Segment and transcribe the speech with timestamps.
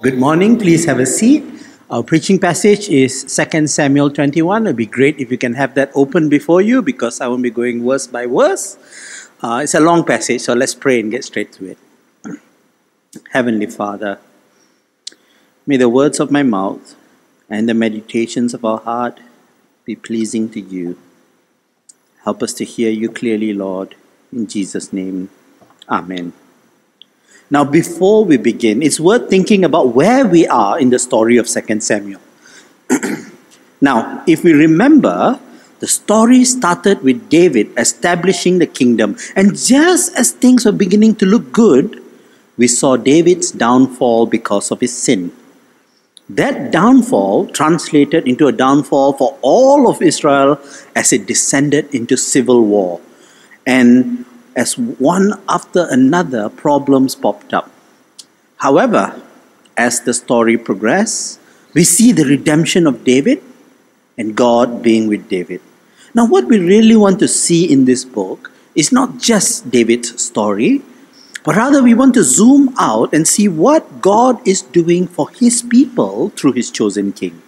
[0.00, 0.56] Good morning.
[0.60, 1.42] Please have a seat.
[1.90, 4.64] Our preaching passage is 2 Samuel 21.
[4.64, 7.50] It'd be great if you can have that open before you because I won't be
[7.50, 8.78] going verse by verse.
[9.42, 11.78] Uh, it's a long passage, so let's pray and get straight to it.
[13.32, 14.20] Heavenly Father,
[15.66, 16.94] may the words of my mouth
[17.50, 19.18] and the meditations of our heart
[19.84, 20.96] be pleasing to you.
[22.22, 23.96] Help us to hear you clearly, Lord.
[24.32, 25.30] In Jesus' name,
[25.88, 26.34] Amen.
[27.50, 31.48] Now, before we begin, it's worth thinking about where we are in the story of
[31.48, 32.20] 2 Samuel.
[33.80, 35.40] now, if we remember,
[35.80, 41.26] the story started with David establishing the kingdom, and just as things were beginning to
[41.26, 42.02] look good,
[42.58, 45.32] we saw David's downfall because of his sin.
[46.28, 50.60] That downfall translated into a downfall for all of Israel
[50.94, 53.00] as it descended into civil war.
[53.66, 54.26] And
[54.58, 57.70] as one after another problems popped up.
[58.56, 59.22] However,
[59.76, 61.38] as the story progressed,
[61.74, 63.40] we see the redemption of David
[64.18, 65.62] and God being with David.
[66.12, 70.82] Now, what we really want to see in this book is not just David's story,
[71.44, 75.62] but rather we want to zoom out and see what God is doing for his
[75.62, 77.40] people through his chosen king.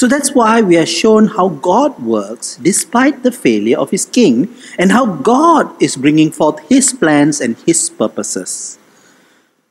[0.00, 4.48] So that's why we are shown how God works despite the failure of his king
[4.78, 8.78] and how God is bringing forth his plans and his purposes.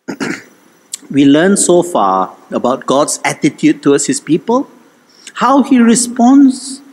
[1.09, 4.69] we learn so far about God's attitude towards his people,
[5.33, 6.83] how he responds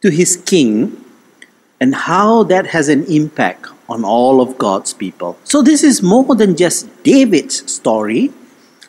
[0.00, 0.98] to his king,
[1.78, 5.38] and how that has an impact on all of God's people.
[5.44, 8.32] So this is more than just David's story,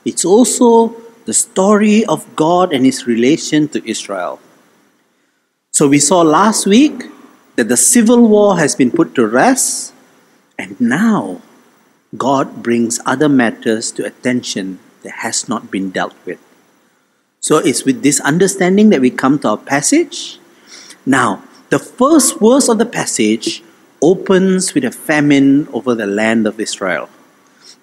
[0.05, 4.39] it's also the story of God and his relation to Israel.
[5.71, 7.03] So we saw last week
[7.57, 9.93] that the civil war has been put to rest,
[10.57, 11.41] and now
[12.17, 16.39] God brings other matters to attention that has not been dealt with.
[17.39, 20.39] So it's with this understanding that we come to our passage.
[21.05, 23.63] Now, the first verse of the passage
[24.01, 27.09] opens with a famine over the land of Israel.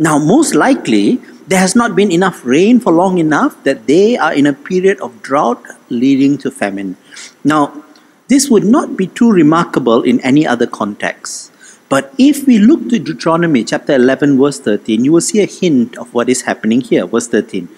[0.03, 4.35] Now, most likely, there has not been enough rain for long enough that they are
[4.35, 6.97] in a period of drought leading to famine.
[7.45, 7.85] Now,
[8.27, 11.53] this would not be too remarkable in any other context.
[11.89, 15.97] But if we look to Deuteronomy chapter 11, verse 13, you will see a hint
[15.97, 17.07] of what is happening here.
[17.07, 17.69] Verse 13.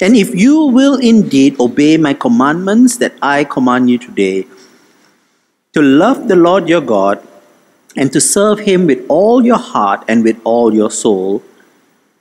[0.00, 4.46] And if you will indeed obey my commandments that I command you today,
[5.74, 7.22] to love the Lord your God,
[7.94, 11.42] and to serve him with all your heart and with all your soul,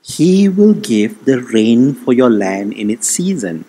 [0.04, 3.64] he will give the rain for your land in its season,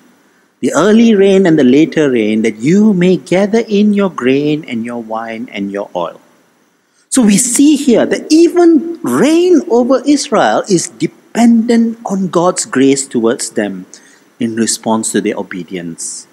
[0.58, 4.84] the early rain and the later rain, that you may gather in your grain and
[4.84, 6.20] your wine and your oil.
[7.08, 13.50] So we see here that even rain over Israel is dependent on God's grace towards
[13.50, 13.86] them
[14.40, 16.26] in response to their obedience.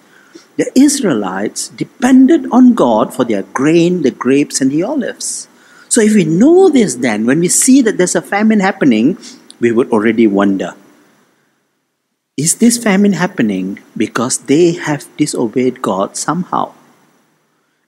[0.56, 5.46] The Israelites depended on God for their grain, the grapes, and the olives.
[5.88, 9.18] So if we know this, then when we see that there's a famine happening,
[9.62, 10.74] we would already wonder
[12.36, 16.72] is this famine happening because they have disobeyed God somehow?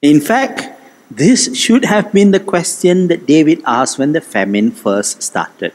[0.02, 0.68] In fact,
[1.10, 5.72] this should have been the question that David asked when the famine first started.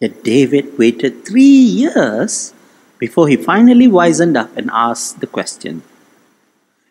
[0.00, 2.52] Yet David waited three years
[2.98, 5.82] before he finally wisened up and asked the question.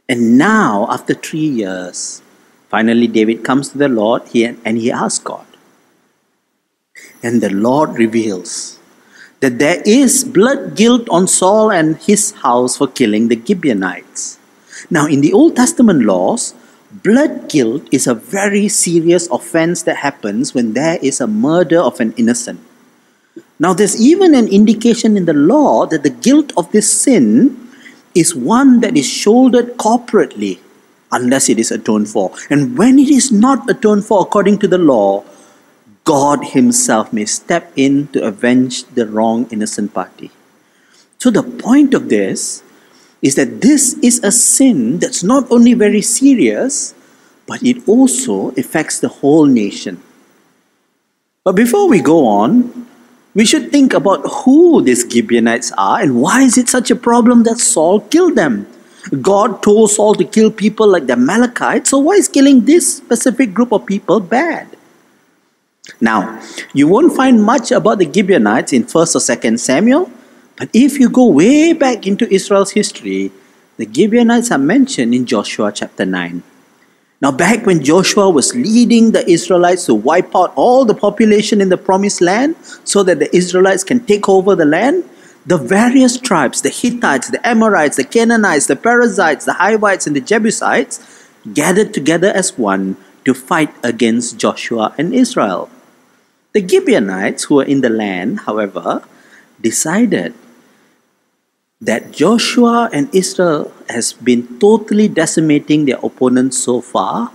[0.08, 2.22] And now, after three years,
[2.70, 5.46] finally David comes to the Lord and he asks God,
[7.24, 8.80] and the Lord reveals
[9.40, 14.40] that there is blood guilt on Saul and his house for killing the Gibeonites.
[14.90, 16.54] Now, in the Old Testament laws,
[17.04, 22.00] blood guilt is a very serious offense that happens when there is a murder of
[22.00, 22.60] an innocent.
[23.60, 27.70] Now, there's even an indication in the law that the guilt of this sin
[28.16, 30.60] is one that is shouldered corporately
[31.12, 32.32] unless it is atoned for.
[32.50, 35.24] And when it is not atoned for according to the law,
[36.08, 40.32] God Himself may step in to avenge the wrong innocent party.
[41.20, 42.64] So, the point of this
[43.22, 46.96] is that this is a sin that's not only very serious,
[47.46, 50.02] but it also affects the whole nation.
[51.44, 52.88] But before we go on,
[53.36, 57.44] we should think about who these Gibeonites are and why is it such a problem
[57.44, 58.66] that Saul killed them.
[59.22, 63.54] God told Saul to kill people like the Amalekites, so why is killing this specific
[63.54, 64.77] group of people bad?
[66.00, 66.42] Now,
[66.74, 70.12] you won't find much about the Gibeonites in 1st or 2nd Samuel,
[70.58, 73.32] but if you go way back into Israel's history,
[73.78, 76.44] the Gibeonites are mentioned in Joshua chapter 9.
[77.20, 81.70] Now, back when Joshua was leading the Israelites to wipe out all the population in
[81.70, 85.04] the promised land so that the Israelites can take over the land,
[85.46, 90.22] the various tribes, the Hittites, the Amorites, the Canaanites, the Perizzites, the Hivites, and the
[90.22, 91.00] Jebusites,
[91.54, 95.70] gathered together as one to fight against Joshua and Israel.
[96.58, 99.04] The Gibeonites, who were in the land, however,
[99.62, 100.34] decided
[101.80, 107.32] that Joshua and Israel has been totally decimating their opponents so far,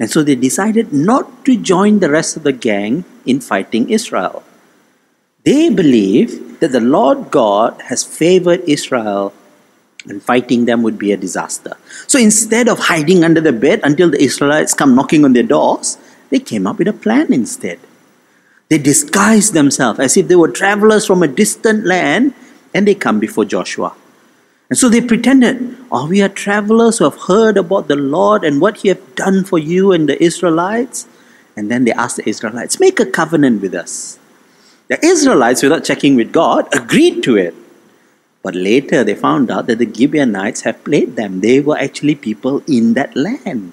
[0.00, 4.42] and so they decided not to join the rest of the gang in fighting Israel.
[5.44, 9.32] They believe that the Lord God has favored Israel
[10.08, 11.76] and fighting them would be a disaster.
[12.08, 15.98] So instead of hiding under the bed until the Israelites come knocking on their doors,
[16.30, 17.78] they came up with a plan instead.
[18.68, 22.34] They disguise themselves as if they were travelers from a distant land
[22.74, 23.94] and they come before Joshua.
[24.68, 28.60] And so they pretended, Oh, we are travelers who have heard about the Lord and
[28.60, 31.06] what He has done for you and the Israelites.
[31.56, 34.18] And then they asked the Israelites, Make a covenant with us.
[34.88, 37.54] The Israelites, without checking with God, agreed to it.
[38.42, 41.40] But later they found out that the Gibeonites have played them.
[41.40, 43.72] They were actually people in that land.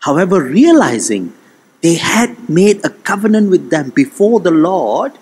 [0.00, 1.34] However, realizing
[1.82, 5.12] they had made a covenant with them before the Lord,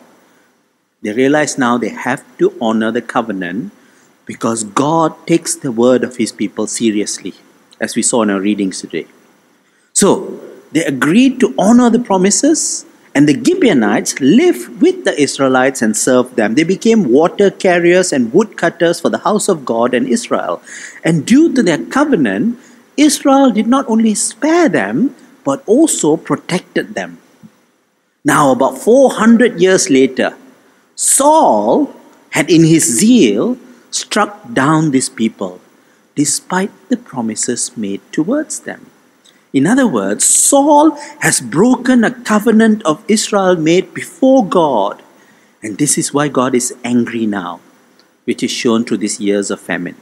[1.02, 3.72] they realize now they have to honor the covenant
[4.26, 7.34] because God takes the word of his people seriously,
[7.80, 9.06] as we saw in our readings today.
[9.92, 10.40] So,
[10.72, 16.36] they agreed to honor the promises and the Gibeonites lived with the Israelites and served
[16.36, 16.54] them.
[16.54, 20.62] They became water carriers and woodcutters for the house of God and Israel.
[21.02, 22.58] And due to their covenant,
[22.96, 25.16] Israel did not only spare them,
[25.50, 27.18] but also protected them.
[28.24, 30.36] Now, about 400 years later,
[30.94, 31.90] Saul
[32.30, 33.58] had in his zeal
[33.90, 35.60] struck down these people
[36.14, 38.86] despite the promises made towards them.
[39.52, 40.92] In other words, Saul
[41.26, 45.02] has broken a covenant of Israel made before God.
[45.62, 47.58] And this is why God is angry now,
[48.24, 49.96] which is shown through these years of famine.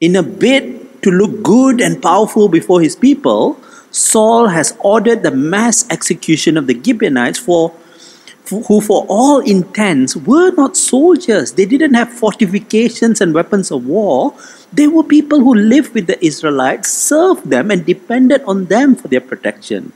[0.00, 3.60] In a bid to look good and powerful before his people,
[3.96, 7.72] Saul has ordered the mass execution of the Gibeonites for
[8.50, 11.52] who for all intents were not soldiers.
[11.52, 14.34] They didn't have fortifications and weapons of war.
[14.72, 19.08] They were people who lived with the Israelites, served them, and depended on them for
[19.08, 19.92] their protection.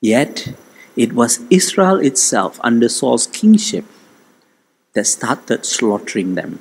[0.00, 0.54] Yet,
[0.96, 3.84] it was Israel itself under Saul's kingship
[4.94, 6.60] that started slaughtering them.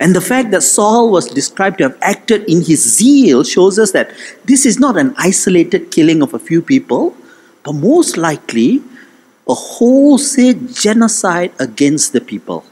[0.00, 3.92] And the fact that Saul was described to have acted in his zeal shows us
[3.92, 4.10] that
[4.44, 7.16] this is not an isolated killing of a few people,
[7.62, 8.82] but most likely
[9.48, 12.64] a wholesale genocide against the people.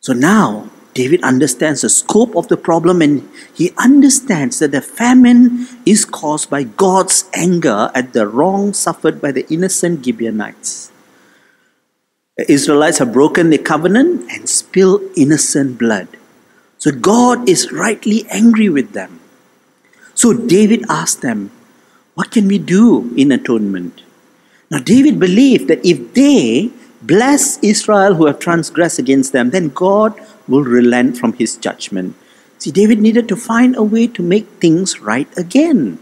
[0.00, 5.68] So now, David understands the scope of the problem and he understands that the famine
[5.86, 10.90] is caused by God's anger at the wrong suffered by the innocent Gibeonites.
[12.46, 16.08] Israelites have broken the covenant and spilled innocent blood.
[16.78, 19.20] So God is rightly angry with them.
[20.14, 21.50] So David asked them,
[22.14, 24.02] What can we do in atonement?
[24.70, 26.70] Now, David believed that if they
[27.02, 30.14] bless Israel who have transgressed against them, then God
[30.46, 32.14] will relent from his judgment.
[32.58, 35.98] See, David needed to find a way to make things right again.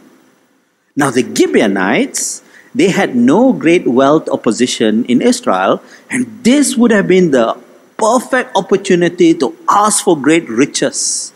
[0.96, 2.42] Now, the Gibeonites,
[2.76, 7.56] they had no great wealth or position in Israel, and this would have been the
[7.96, 11.32] perfect opportunity to ask for great riches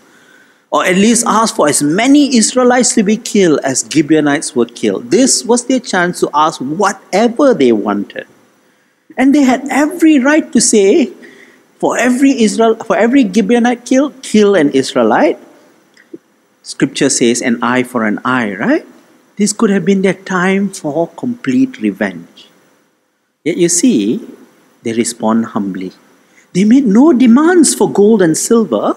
[0.70, 5.10] or at least ask for as many Israelites to be killed as Gibeonites were killed.
[5.10, 8.26] This was their chance to ask whatever they wanted.
[9.16, 11.12] And they had every right to say,
[11.78, 15.38] for every Israel, for every Gibeonite killed, kill an Israelite.
[16.62, 18.86] Scripture says an eye for an eye, right?
[19.40, 22.48] This could have been their time for complete revenge.
[23.42, 24.20] Yet you see,
[24.82, 25.92] they respond humbly.
[26.52, 28.96] They made no demands for gold and silver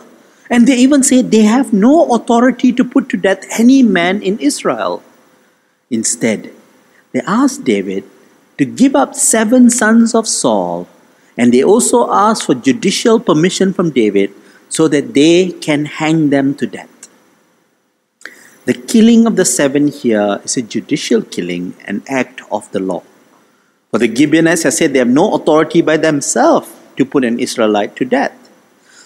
[0.50, 4.38] and they even say they have no authority to put to death any man in
[4.40, 5.02] Israel.
[5.90, 6.52] Instead,
[7.14, 8.04] they asked David
[8.58, 10.88] to give up seven sons of Saul,
[11.38, 14.34] and they also asked for judicial permission from David
[14.70, 16.93] so that they can hang them to death.
[18.66, 23.04] The killing of the seven here is a judicial killing, an act of the law.
[23.92, 27.96] For the Gibeonites have said they have no authority by themselves to put an Israelite
[27.98, 28.32] to death.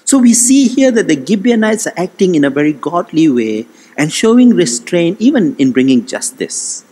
[0.06, 3.66] So we see here that the Gibeonites are acting in a very godly way
[3.98, 6.86] and showing restraint even in bringing justice.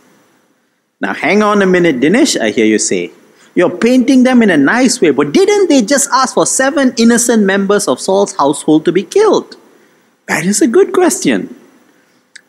[1.00, 3.12] Now, hang on a minute, Dinesh, I hear you say.
[3.54, 7.44] You're painting them in a nice way, but didn't they just ask for seven innocent
[7.44, 9.56] members of Saul's household to be killed?
[10.26, 11.54] That is a good question.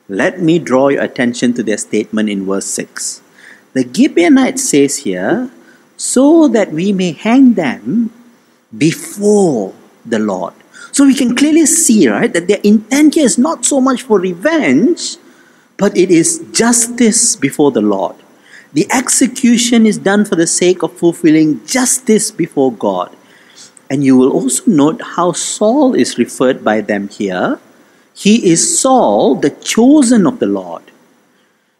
[0.09, 3.21] Let me draw your attention to their statement in verse 6.
[3.73, 5.51] The Gibeonites says here,
[5.97, 8.11] so that we may hang them
[8.77, 9.73] before
[10.05, 10.53] the Lord.
[10.91, 14.19] So we can clearly see, right, that their intent here is not so much for
[14.19, 15.17] revenge,
[15.77, 18.15] but it is justice before the Lord.
[18.73, 23.15] The execution is done for the sake of fulfilling justice before God.
[23.89, 27.59] And you will also note how Saul is referred by them here.
[28.17, 30.81] He is Saul, the chosen of the Lord.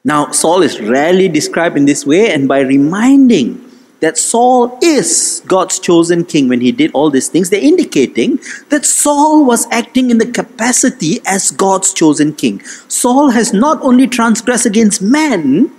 [0.03, 3.63] Now, Saul is rarely described in this way, and by reminding
[4.01, 8.39] that Saul is God's chosen king when he did all these things, they're indicating
[8.69, 12.61] that Saul was acting in the capacity as God's chosen king.
[12.87, 15.71] Saul has not only transgressed against men,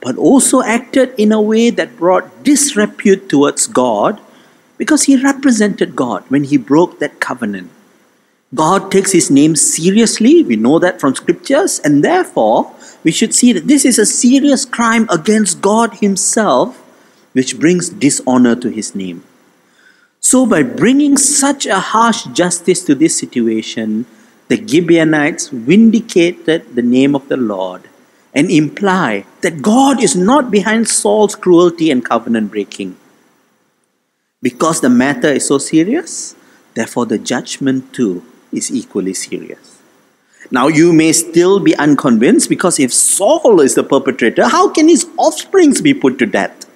[0.00, 4.20] but also acted in a way that brought disrepute towards God
[4.78, 7.72] because he represented God when he broke that covenant.
[8.54, 12.72] God takes his name seriously, we know that from scriptures, and therefore
[13.02, 16.78] we should see that this is a serious crime against God himself
[17.32, 19.24] which brings dishonor to his name.
[20.20, 24.06] So, by bringing such a harsh justice to this situation,
[24.48, 27.88] the Gibeonites vindicated the name of the Lord
[28.32, 32.96] and imply that God is not behind Saul's cruelty and covenant breaking.
[34.40, 36.36] Because the matter is so serious,
[36.74, 39.80] therefore the judgment too is equally serious.
[40.50, 45.08] Now, you may still be unconvinced because if Saul is the perpetrator, how can his
[45.16, 46.66] offsprings be put to death?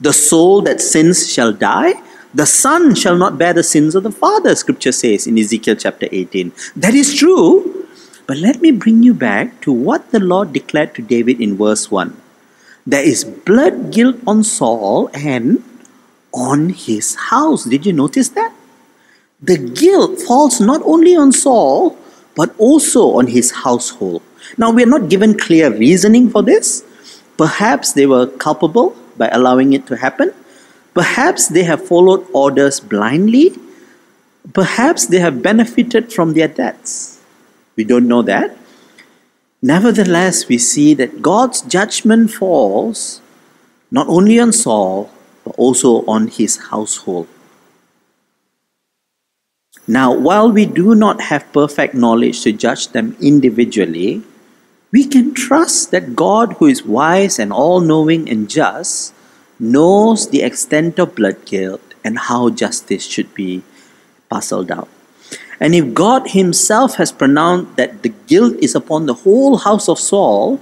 [0.00, 1.94] The soul that sins shall die.
[2.34, 6.08] The son shall not bear the sins of the father, scripture says in Ezekiel chapter
[6.10, 6.52] 18.
[6.76, 7.86] That is true.
[8.26, 11.90] But let me bring you back to what the Lord declared to David in verse
[11.90, 12.20] 1.
[12.86, 15.62] There is blood guilt on Saul and
[16.32, 17.64] on his house.
[17.64, 18.52] Did you notice that?
[19.44, 21.98] The guilt falls not only on Saul,
[22.34, 24.22] but also on his household.
[24.56, 26.82] Now, we are not given clear reasoning for this.
[27.36, 30.32] Perhaps they were culpable, by allowing it to happen.
[30.94, 33.52] Perhaps they have followed orders blindly.
[34.52, 37.20] Perhaps they have benefited from their debts.
[37.76, 38.56] We don't know that.
[39.60, 43.20] Nevertheless, we see that God's judgment falls
[43.90, 45.10] not only on Saul,
[45.44, 47.28] but also on his household.
[49.86, 54.22] Now, while we do not have perfect knowledge to judge them individually,
[54.92, 59.12] we can trust that God, who is wise and all knowing and just,
[59.60, 63.62] knows the extent of blood guilt and how justice should be
[64.30, 64.88] parceled out.
[65.60, 69.98] And if God Himself has pronounced that the guilt is upon the whole house of
[69.98, 70.60] Saul,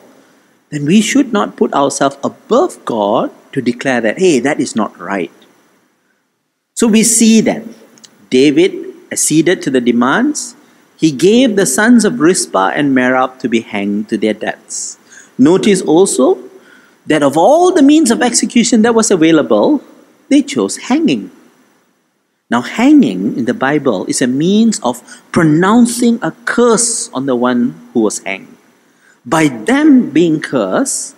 [0.71, 4.99] then we should not put ourselves above God to declare that, hey, that is not
[4.99, 5.33] right.
[6.75, 7.63] So we see that
[8.31, 10.57] David acceded to the demands,
[10.97, 14.99] he gave the sons of Rizpah and Merab to be hanged to their deaths.
[15.37, 16.39] Notice also
[17.07, 19.83] that of all the means of execution that was available,
[20.29, 21.31] they chose hanging.
[22.51, 25.01] Now, hanging in the Bible is a means of
[25.33, 28.57] pronouncing a curse on the one who was hanged.
[29.25, 31.17] By them being cursed,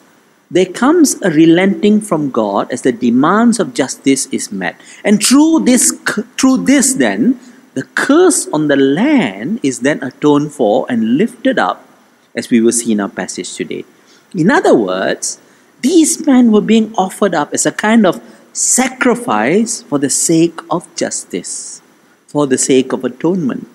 [0.51, 4.81] there comes a relenting from God as the demands of justice is met.
[5.05, 5.91] And through this,
[6.39, 7.41] through this then,
[7.75, 11.87] the curse on the land is then atoned for and lifted up,
[12.35, 13.85] as we will see in our passage today.
[14.35, 15.39] In other words,
[15.81, 20.87] these men were being offered up as a kind of sacrifice for the sake of
[20.95, 21.83] justice,
[22.27, 23.69] for the sake of atonement.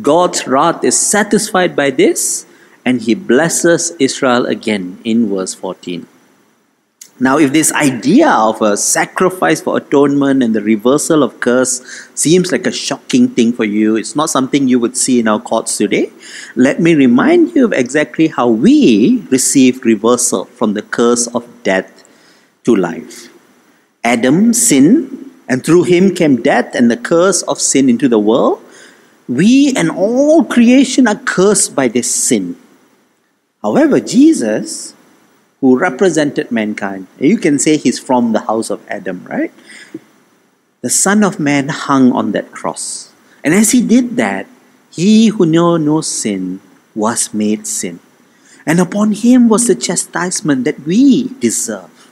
[0.00, 2.46] God's wrath is satisfied by this,
[2.84, 6.06] and he blesses Israel again in verse 14.
[7.18, 11.80] Now, if this idea of a sacrifice for atonement and the reversal of curse
[12.14, 15.40] seems like a shocking thing for you, it's not something you would see in our
[15.40, 16.12] courts today,
[16.56, 22.04] let me remind you of exactly how we received reversal from the curse of death
[22.64, 23.32] to life.
[24.04, 28.62] Adam sinned, and through him came death and the curse of sin into the world.
[29.26, 32.56] We and all creation are cursed by this sin.
[33.62, 34.95] However, Jesus
[35.60, 37.06] who represented mankind.
[37.18, 39.52] You can say he's from the house of Adam, right?
[40.82, 43.12] The Son of Man hung on that cross.
[43.42, 44.46] And as he did that,
[44.90, 46.60] he who knew no sin
[46.94, 48.00] was made sin.
[48.66, 52.10] And upon him was the chastisement that we deserve.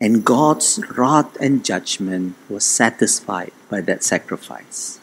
[0.00, 4.98] And God's wrath and judgment was satisfied by that sacrifice.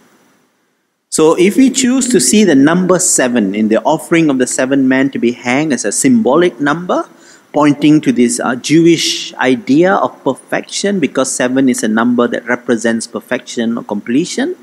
[1.12, 4.88] So, if we choose to see the number seven in the offering of the seven
[4.88, 7.04] men to be hanged as a symbolic number,
[7.52, 13.08] pointing to this uh, Jewish idea of perfection, because seven is a number that represents
[13.08, 14.56] perfection or completion,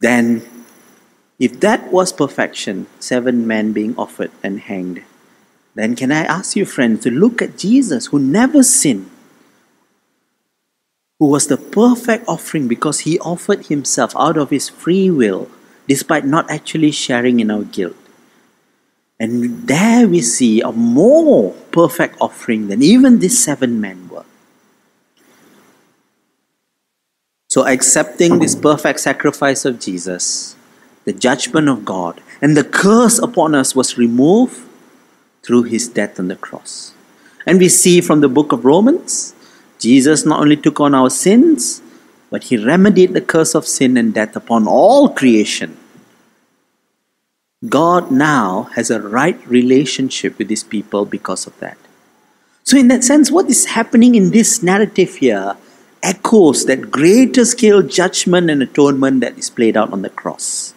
[0.00, 0.40] then
[1.38, 5.02] if that was perfection, seven men being offered and hanged,
[5.74, 9.10] then can I ask you, friends, to look at Jesus who never sinned,
[11.22, 15.48] who was the perfect offering because he offered himself out of his free will,
[15.86, 17.94] despite not actually sharing in our guilt.
[19.20, 24.24] And there we see a more perfect offering than even these seven men were.
[27.46, 30.56] So, accepting this perfect sacrifice of Jesus,
[31.04, 34.58] the judgment of God, and the curse upon us was removed
[35.44, 36.94] through his death on the cross.
[37.46, 39.36] And we see from the book of Romans,
[39.82, 41.82] Jesus not only took on our sins,
[42.30, 45.76] but he remedied the curse of sin and death upon all creation
[47.68, 51.78] God now has a right relationship with his people because of that.
[52.64, 55.56] So, in that sense, what is happening in this narrative here
[56.02, 60.74] echoes that greater scale judgment and atonement that is played out on the cross.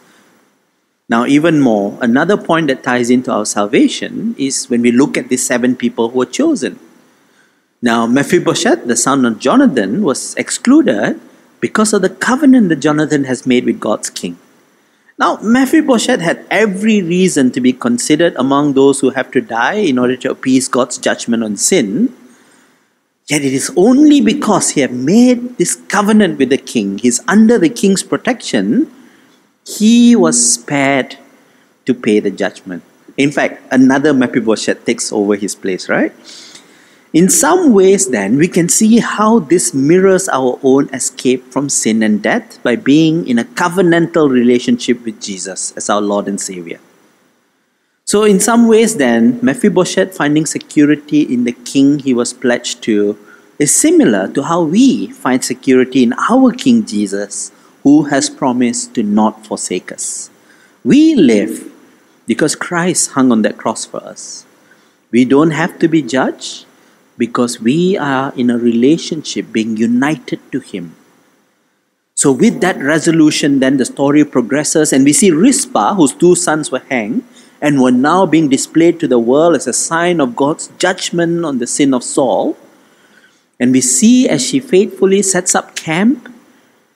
[1.10, 5.30] Now, even more, another point that ties into our salvation is when we look at
[5.30, 6.80] these seven people who were chosen.
[7.86, 11.22] Now, Mephibosheth, the son of Jonathan, was excluded
[11.60, 14.40] because of the covenant that Jonathan has made with God's king.
[15.20, 20.00] Now, Mephibosheth had every reason to be considered among those who have to die in
[20.00, 22.12] order to appease God's judgment on sin.
[23.28, 27.60] Yet it is only because he had made this covenant with the king, he's under
[27.60, 28.92] the king's protection,
[29.64, 31.18] he was spared
[31.86, 32.82] to pay the judgment.
[33.16, 36.14] In fact, another Mephibosheth takes over his place, right?
[37.16, 42.04] In some ways, then, we can see how this mirrors our own escape from sin
[42.04, 46.82] and death by being in a covenantal relationship with Jesus as our Lord and Savior.
[48.04, 53.18] So, in some ways, then, Mephibosheth finding security in the king he was pledged to
[53.60, 57.54] is similar to how we find security in our King Jesus,
[57.84, 60.30] who has promised to not forsake us.
[60.84, 61.72] We live
[62.28, 64.46] because Christ hung on that cross for us.
[65.12, 66.65] We don't have to be judged
[67.18, 70.96] because we are in a relationship being united to Him.
[72.16, 76.72] So, with that resolution, then the story progresses, and we see Rizpah, whose two sons
[76.72, 77.24] were hanged
[77.62, 81.60] and were now being displayed to the world as a sign of God's judgment on
[81.60, 82.58] the sin of Saul.
[83.60, 86.32] And we see as she faithfully sets up camp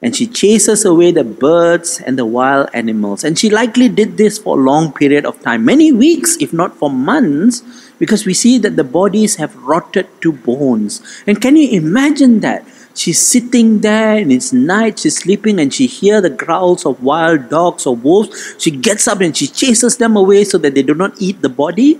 [0.01, 3.23] and she chases away the birds and the wild animals.
[3.23, 6.75] And she likely did this for a long period of time, many weeks, if not
[6.75, 11.01] for months, because we see that the bodies have rotted to bones.
[11.27, 12.65] And can you imagine that?
[12.95, 17.49] She's sitting there and it's night, she's sleeping and she hears the growls of wild
[17.49, 18.55] dogs or wolves.
[18.57, 21.49] She gets up and she chases them away so that they do not eat the
[21.49, 21.99] body.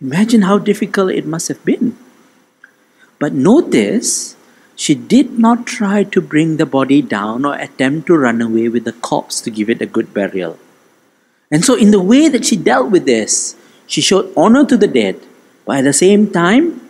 [0.00, 1.96] Imagine how difficult it must have been.
[3.18, 4.36] But notice,
[4.76, 8.84] she did not try to bring the body down or attempt to run away with
[8.84, 10.58] the corpse to give it a good burial.
[11.50, 14.88] And so, in the way that she dealt with this, she showed honor to the
[14.88, 15.20] dead,
[15.64, 16.80] but at the same time,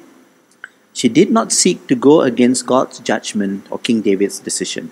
[0.92, 4.90] she did not seek to go against God's judgment or King David's decision.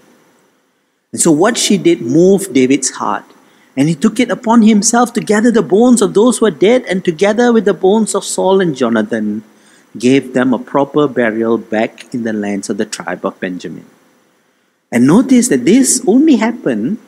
[1.12, 3.24] And so, what she did moved David's heart,
[3.76, 6.84] and he took it upon himself to gather the bones of those who were dead,
[6.88, 9.42] and together with the bones of Saul and Jonathan,
[9.96, 13.86] gave them a proper burial back in the lands of the tribe of Benjamin.
[14.92, 16.98] And notice that this only happened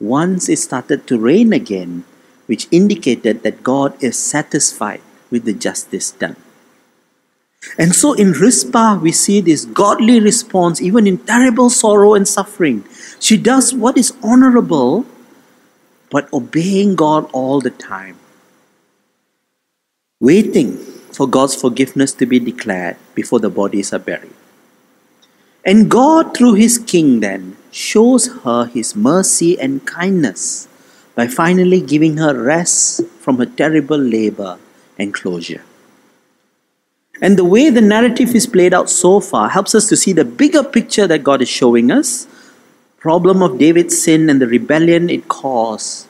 [0.00, 2.04] once it started to rain again
[2.52, 6.36] which indicated that God is satisfied with the justice done.
[7.78, 12.84] And so in Rizpah, we see this godly response, even in terrible sorrow and suffering.
[13.18, 15.06] She does what is honorable,
[16.10, 18.18] but obeying God all the time,
[20.20, 20.76] waiting
[21.16, 24.36] for God's forgiveness to be declared before the bodies are buried.
[25.64, 30.68] And God, through His King, then shows her His mercy and kindness
[31.14, 34.58] by finally giving her rest from her terrible labor
[34.98, 35.62] and closure.
[37.20, 40.24] And the way the narrative is played out so far helps us to see the
[40.24, 42.26] bigger picture that God is showing us.
[42.98, 46.06] Problem of David's sin and the rebellion it caused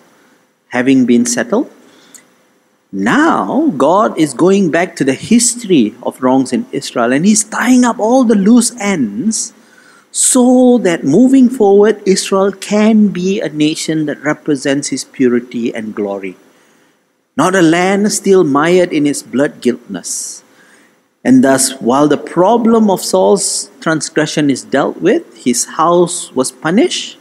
[0.68, 1.70] having been settled.
[2.90, 7.84] Now, God is going back to the history of wrongs in Israel and He's tying
[7.84, 9.52] up all the loose ends
[10.12, 16.36] so that moving forward, Israel can be a nation that represents his purity and glory.
[17.34, 20.44] Not a land still mired in its blood guiltness.
[21.24, 27.16] And thus, while the problem of Saul's transgression is dealt with, his house was punished.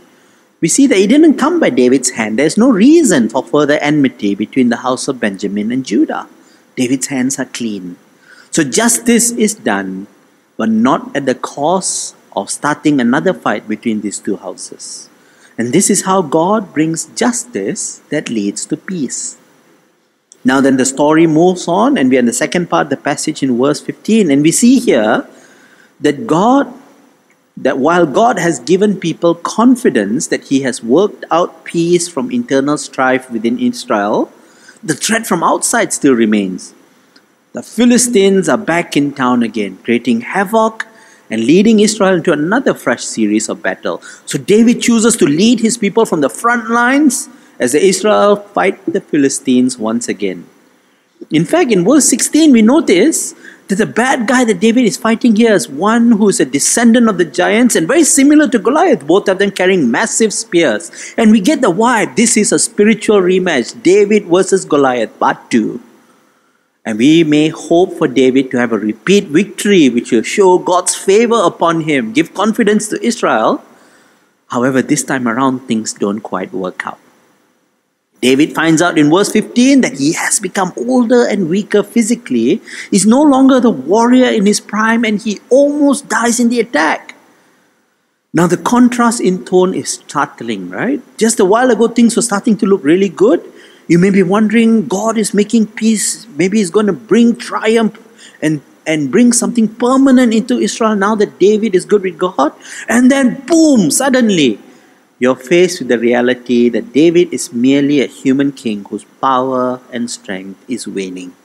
[0.60, 2.38] We see that it didn't come by David's hand.
[2.38, 6.28] There's no reason for further enmity between the house of Benjamin and Judah.
[6.76, 7.96] David's hands are clean.
[8.52, 10.08] So justice is done,
[10.58, 15.10] but not at the cost of starting another fight between these two houses.
[15.58, 19.38] And this is how God brings justice that leads to peace.
[20.44, 23.44] Now, then the story moves on, and we are in the second part, the passage
[23.44, 25.28] in verse 15, and we see here
[26.00, 26.74] that God
[27.58, 32.78] that while God has given people confidence that He has worked out peace from internal
[32.78, 34.32] strife within Israel,
[34.84, 36.74] the threat from outside still remains.
[37.54, 40.88] The Philistines are back in town again, creating havoc
[41.32, 44.02] and leading Israel into another fresh series of battle.
[44.26, 48.86] So David chooses to lead his people from the front lines as the Israel fight
[48.86, 50.46] the Philistines once again.
[51.30, 53.34] In fact, in verse 16, we notice
[53.68, 57.08] that the bad guy that David is fighting here is one who is a descendant
[57.08, 60.92] of the giants and very similar to Goliath, both of them carrying massive spears.
[61.18, 65.80] And we get the vibe this is a spiritual rematch David versus Goliath, part 2.
[66.86, 70.96] And we may hope for David to have a repeat victory which will show God's
[70.96, 73.64] favor upon him, give confidence to Israel.
[74.48, 77.00] However, this time around, things don't quite work out.
[78.22, 83.06] David finds out in verse 15 that he has become older and weaker physically, He's
[83.06, 87.16] no longer the warrior in his prime, and he almost dies in the attack.
[88.34, 91.02] Now, the contrast in tone is startling, right?
[91.18, 93.42] Just a while ago, things were starting to look really good.
[93.92, 96.26] You may be wondering, God is making peace.
[96.38, 98.00] Maybe He's going to bring triumph
[98.42, 102.54] and, and bring something permanent into Israel now that David is good with God.
[102.88, 104.60] And then, boom, suddenly,
[105.20, 110.10] you're faced with the reality that David is merely a human king whose power and
[110.10, 111.36] strength is waning.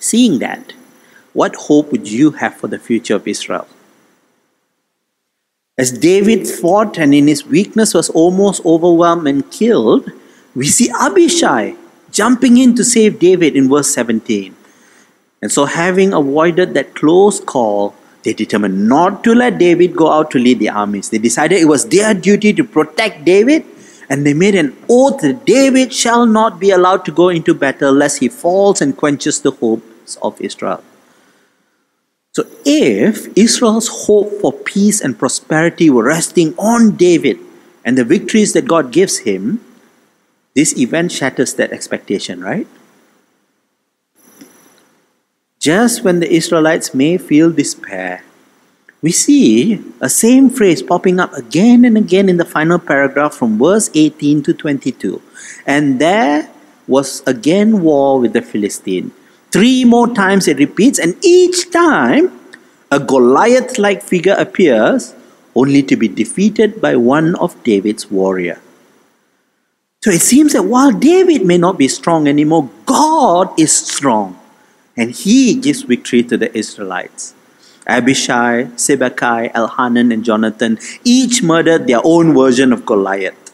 [0.00, 0.72] Seeing that,
[1.32, 3.68] what hope would you have for the future of Israel?
[5.78, 10.10] As David fought and in his weakness was almost overwhelmed and killed,
[10.54, 11.76] we see Abishai
[12.10, 14.54] jumping in to save David in verse 17.
[15.42, 20.30] And so, having avoided that close call, they determined not to let David go out
[20.32, 21.08] to lead the armies.
[21.08, 23.64] They decided it was their duty to protect David,
[24.10, 27.92] and they made an oath that David shall not be allowed to go into battle
[27.92, 30.84] lest he falls and quenches the hopes of Israel.
[32.32, 37.38] So, if Israel's hope for peace and prosperity were resting on David
[37.84, 39.64] and the victories that God gives him,
[40.54, 42.66] this event shatters that expectation, right?
[45.60, 48.24] Just when the Israelites may feel despair,
[49.02, 53.58] we see a same phrase popping up again and again in the final paragraph from
[53.58, 55.22] verse 18 to 22.
[55.66, 56.50] And there
[56.86, 59.12] was again war with the Philistine.
[59.50, 62.38] Three more times it repeats, and each time
[62.90, 65.14] a Goliath like figure appears,
[65.54, 68.60] only to be defeated by one of David's warrior.
[70.02, 74.38] So it seems that while David may not be strong anymore, God is strong
[74.96, 77.34] and he gives victory to the Israelites.
[77.86, 83.52] Abishai, Sibbecai, Elhanan, and Jonathan each murdered their own version of Goliath.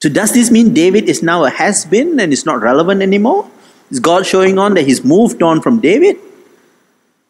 [0.00, 3.50] So, does this mean David is now a has been and is not relevant anymore?
[3.90, 6.16] Is God showing on that he's moved on from David?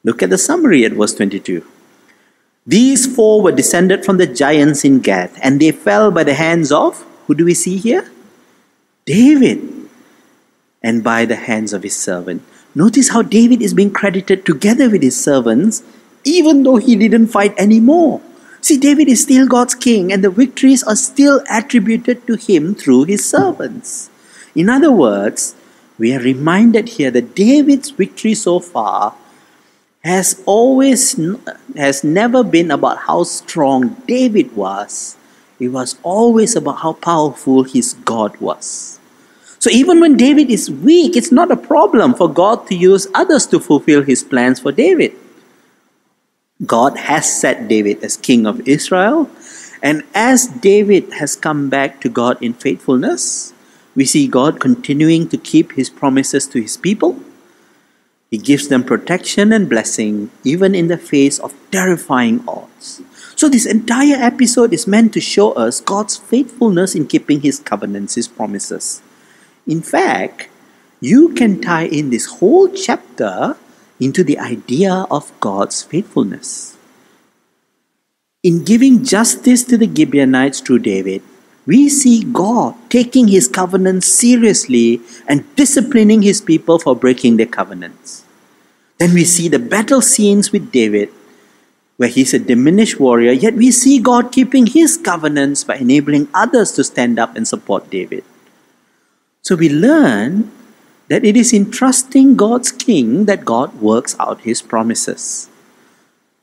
[0.05, 1.65] Look at the summary at verse 22.
[2.67, 6.71] These four were descended from the giants in Gath, and they fell by the hands
[6.71, 8.11] of, who do we see here?
[9.05, 9.61] David,
[10.83, 12.43] and by the hands of his servant.
[12.75, 15.83] Notice how David is being credited together with his servants,
[16.25, 18.23] even though he didn't fight anymore.
[18.63, 23.05] See, David is still God's king, and the victories are still attributed to him through
[23.05, 24.09] his servants.
[24.55, 25.55] In other words,
[25.99, 29.15] we are reminded here that David's victory so far
[30.01, 31.21] has always
[31.77, 35.18] has never been about how strong David was.
[35.59, 38.99] It was always about how powerful his God was.
[39.59, 43.47] So even when David is weak, it's not a problem for God to use others
[43.47, 45.13] to fulfill his plans for David.
[46.65, 49.31] God has set David as king of Israel,
[49.83, 53.53] and as David has come back to God in faithfulness,
[53.95, 57.19] we see God continuing to keep his promises to his people.
[58.31, 63.03] He gives them protection and blessing even in the face of terrifying odds.
[63.39, 68.17] So, this entire episode is meant to show us God's faithfulness in keeping his covenants,
[68.17, 69.01] his promises.
[69.65, 70.49] In fact,
[71.01, 73.55] you can tie in this whole chapter
[74.01, 76.77] into the idea of God's faithfulness.
[78.43, 81.23] In giving justice to the Gibeonites through David,
[81.65, 88.25] we see God taking his covenant seriously and disciplining his people for breaking their covenants.
[88.99, 91.15] Then we see the battle scenes with David,
[91.99, 96.73] where he's a diminished warrior, yet we see God keeping his covenants by enabling others
[96.73, 98.25] to stand up and support David.
[99.43, 100.51] So we learn
[101.09, 105.51] that it is in trusting God's king that God works out his promises.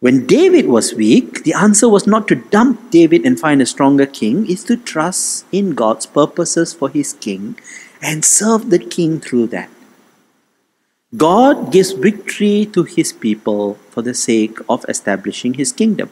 [0.01, 4.05] When David was weak, the answer was not to dump David and find a stronger
[4.05, 7.57] king, is to trust in God's purposes for his king
[8.01, 9.69] and serve the king through that.
[11.13, 16.09] God gives victory to his people for the sake of establishing his kingdom.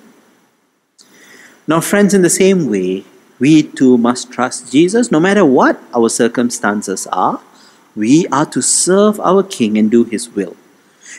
[1.67, 3.05] Now, friends, in the same way,
[3.39, 7.41] we too must trust Jesus no matter what our circumstances are.
[7.95, 10.55] We are to serve our King and do his will.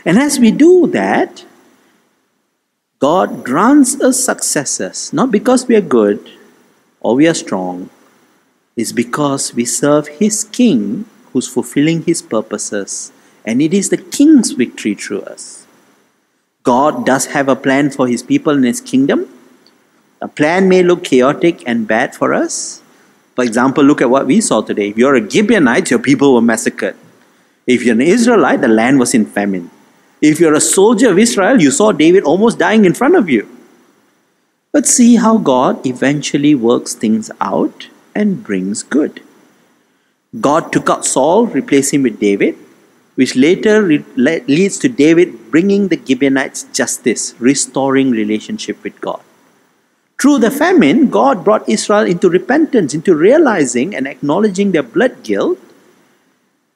[0.04, 1.44] And as we do that,
[2.98, 6.30] God grants us successes, not because we are good
[7.00, 7.90] or we are strong,
[8.76, 13.12] it's because we serve His King who's fulfilling His purposes,
[13.44, 15.66] and it is the King's victory through us.
[16.62, 19.28] God does have a plan for His people in His kingdom.
[20.20, 22.82] A plan may look chaotic and bad for us.
[23.34, 24.88] For example, look at what we saw today.
[24.88, 26.96] If you're a Gibeonite, your people were massacred.
[27.66, 29.70] If you're an Israelite, the land was in famine.
[30.22, 33.48] If you're a soldier of Israel, you saw David almost dying in front of you.
[34.72, 39.22] But see how God eventually works things out and brings good.
[40.40, 42.56] God took out Saul, replaced him with David,
[43.14, 43.82] which later
[44.16, 49.20] leads to David bringing the Gibeonites justice, restoring relationship with God.
[50.20, 55.58] Through the famine, God brought Israel into repentance, into realizing and acknowledging their blood guilt,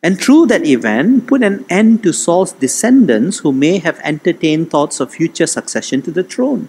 [0.02, 5.00] and through that event, put an end to Saul's descendants who may have entertained thoughts
[5.00, 6.68] of future succession to the throne.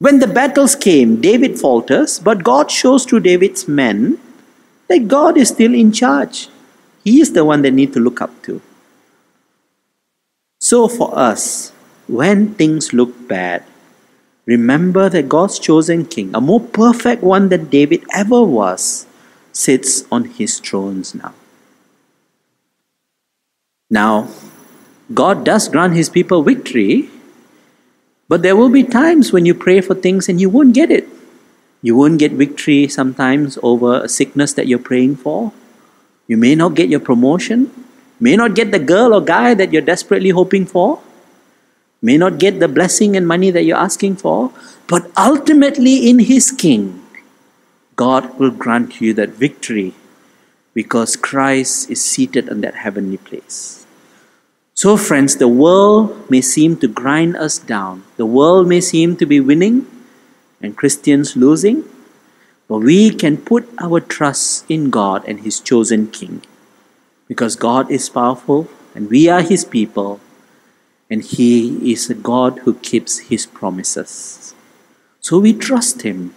[0.00, 4.18] When the battles came, David falters, but God shows through David's men
[4.88, 6.48] that God is still in charge.
[7.04, 8.62] He is the one they need to look up to.
[10.58, 11.70] So for us,
[12.08, 13.62] when things look bad,
[14.46, 19.06] remember that God's chosen king, a more perfect one than David ever was,
[19.52, 21.34] sits on his thrones now.
[23.90, 24.28] Now,
[25.12, 27.10] God does grant his people victory,
[28.26, 31.06] but there will be times when you pray for things and you won't get it.
[31.82, 35.52] You won't get victory sometimes over a sickness that you're praying for.
[36.26, 37.70] You may not get your promotion,
[38.18, 41.00] may not get the girl or guy that you're desperately hoping for,
[42.00, 44.52] may not get the blessing and money that you're asking for,
[44.86, 47.02] but ultimately in His King,
[47.96, 49.94] God will grant you that victory
[50.74, 53.86] because Christ is seated on that heavenly place.
[54.74, 58.02] So, friends, the world may seem to grind us down.
[58.16, 59.86] The world may seem to be winning
[60.60, 61.84] and Christians losing,
[62.68, 66.42] but we can put our trust in God and His chosen King
[67.28, 70.20] because God is powerful and we are His people
[71.10, 74.54] and He is a God who keeps His promises.
[75.20, 76.34] So we trust Him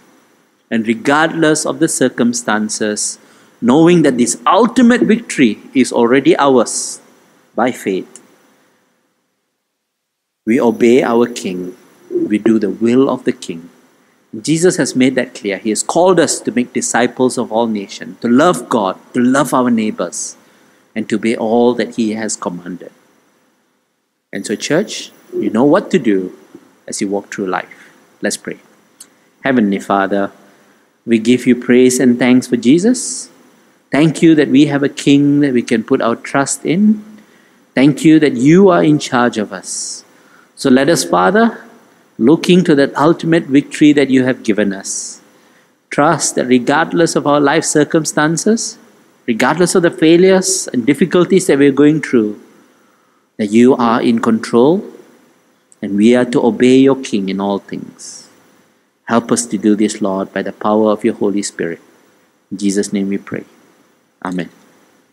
[0.70, 3.18] and regardless of the circumstances,
[3.60, 7.00] knowing that this ultimate victory is already ours
[7.54, 8.22] by faith.
[10.46, 11.76] We obey our King,
[12.10, 13.70] we do the will of the King.
[14.42, 15.58] Jesus has made that clear.
[15.58, 19.54] He has called us to make disciples of all nations, to love God, to love
[19.54, 20.36] our neighbors,
[20.94, 22.92] and to obey all that He has commanded.
[24.32, 26.36] And so, church, you know what to do
[26.86, 27.90] as you walk through life.
[28.20, 28.58] Let's pray.
[29.44, 30.32] Heavenly Father,
[31.06, 33.30] we give you praise and thanks for Jesus.
[33.90, 37.02] Thank you that we have a King that we can put our trust in.
[37.74, 40.04] Thank you that you are in charge of us.
[40.54, 41.64] So let us, Father,
[42.18, 45.20] looking to that ultimate victory that you have given us.
[45.90, 48.76] Trust that regardless of our life circumstances,
[49.26, 52.40] regardless of the failures and difficulties that we're going through,
[53.36, 54.84] that you are in control
[55.80, 58.28] and we are to obey your King in all things.
[59.04, 61.80] Help us to do this, Lord, by the power of your Holy Spirit.
[62.50, 63.44] In Jesus' name we pray.
[64.24, 64.50] Amen.